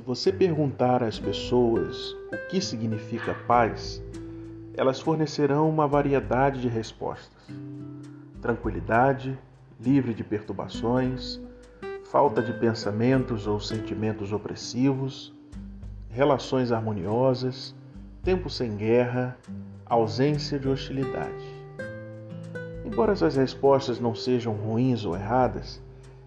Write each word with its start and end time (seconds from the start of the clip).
você 0.00 0.32
perguntar 0.32 1.02
às 1.02 1.18
pessoas 1.18 2.12
o 2.32 2.48
que 2.48 2.60
significa 2.60 3.34
paz, 3.46 4.02
elas 4.76 5.00
fornecerão 5.00 5.68
uma 5.68 5.86
variedade 5.86 6.60
de 6.60 6.68
respostas: 6.68 7.42
tranquilidade, 8.40 9.38
livre 9.80 10.14
de 10.14 10.24
perturbações, 10.24 11.40
falta 12.10 12.42
de 12.42 12.52
pensamentos 12.54 13.46
ou 13.46 13.60
sentimentos 13.60 14.32
opressivos, 14.32 15.34
relações 16.08 16.72
harmoniosas, 16.72 17.74
tempo 18.22 18.48
sem 18.48 18.76
guerra, 18.76 19.36
ausência 19.84 20.58
de 20.58 20.68
hostilidade. 20.68 21.44
Embora 22.84 23.12
essas 23.12 23.36
respostas 23.36 23.98
não 23.98 24.14
sejam 24.14 24.52
ruins 24.54 25.04
ou 25.04 25.14
erradas, 25.16 25.82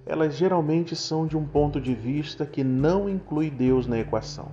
elas 0.07 0.35
geralmente 0.35 0.95
são 0.95 1.27
de 1.27 1.35
um 1.35 1.45
ponto 1.45 1.81
de 1.81 1.93
vista 1.93 2.45
que 2.45 2.63
não 2.63 3.09
inclui 3.09 3.49
Deus 3.49 3.85
na 3.85 3.99
equação. 3.99 4.51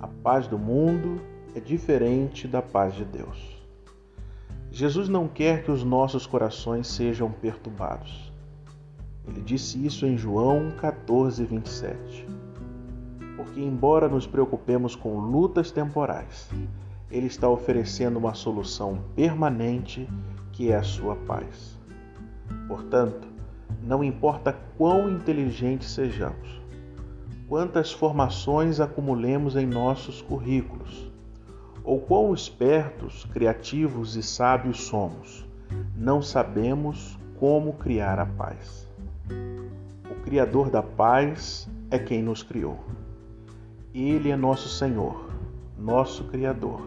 A 0.00 0.08
paz 0.08 0.48
do 0.48 0.58
mundo 0.58 1.20
é 1.54 1.60
diferente 1.60 2.48
da 2.48 2.60
paz 2.60 2.94
de 2.94 3.04
Deus. 3.04 3.56
Jesus 4.70 5.08
não 5.08 5.28
quer 5.28 5.62
que 5.64 5.70
os 5.70 5.84
nossos 5.84 6.26
corações 6.26 6.88
sejam 6.88 7.30
perturbados. 7.30 8.32
Ele 9.26 9.40
disse 9.40 9.84
isso 9.84 10.04
em 10.06 10.16
João 10.16 10.72
14, 10.80 11.44
27. 11.44 12.26
Porque, 13.36 13.60
embora 13.60 14.08
nos 14.08 14.26
preocupemos 14.26 14.96
com 14.96 15.18
lutas 15.18 15.70
temporais, 15.70 16.50
Ele 17.10 17.26
está 17.26 17.48
oferecendo 17.48 18.18
uma 18.18 18.34
solução 18.34 18.98
permanente 19.14 20.08
que 20.52 20.72
é 20.72 20.76
a 20.76 20.82
sua 20.82 21.14
paz. 21.14 21.78
Portanto, 22.66 23.37
não 23.82 24.02
importa 24.02 24.56
quão 24.76 25.08
inteligentes 25.08 25.90
sejamos, 25.90 26.60
quantas 27.48 27.92
formações 27.92 28.80
acumulemos 28.80 29.56
em 29.56 29.66
nossos 29.66 30.20
currículos, 30.22 31.10
ou 31.82 32.00
quão 32.00 32.34
espertos, 32.34 33.24
criativos 33.32 34.16
e 34.16 34.22
sábios 34.22 34.82
somos, 34.82 35.46
não 35.96 36.20
sabemos 36.20 37.18
como 37.38 37.74
criar 37.74 38.18
a 38.18 38.26
paz. 38.26 38.88
Criador 40.28 40.68
da 40.68 40.82
paz 40.82 41.66
é 41.90 41.98
quem 41.98 42.22
nos 42.22 42.42
criou. 42.42 42.78
Ele 43.94 44.28
é 44.28 44.36
nosso 44.36 44.68
Senhor, 44.68 45.26
nosso 45.78 46.24
Criador, 46.24 46.82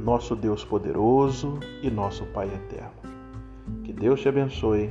nosso 0.00 0.34
Deus 0.34 0.64
poderoso 0.64 1.60
e 1.80 1.88
nosso 1.88 2.26
Pai 2.26 2.48
eterno. 2.52 2.90
Que 3.84 3.92
Deus 3.92 4.20
te 4.20 4.28
abençoe. 4.28 4.90